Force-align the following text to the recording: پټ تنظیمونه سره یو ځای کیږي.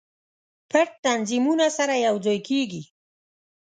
پټ 0.69 0.87
تنظیمونه 1.05 1.67
سره 1.77 1.93
یو 2.05 2.15
ځای 2.25 2.37
کیږي. 2.47 2.83